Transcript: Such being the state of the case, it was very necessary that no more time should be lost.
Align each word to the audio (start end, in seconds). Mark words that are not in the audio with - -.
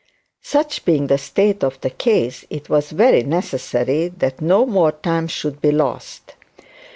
Such 0.41 0.83
being 0.83 1.05
the 1.05 1.19
state 1.19 1.63
of 1.63 1.79
the 1.81 1.91
case, 1.91 2.43
it 2.49 2.69
was 2.69 2.89
very 2.91 3.21
necessary 3.21 4.07
that 4.07 4.41
no 4.41 4.65
more 4.65 4.93
time 4.93 5.27
should 5.27 5.61
be 5.61 5.71
lost. 5.71 6.33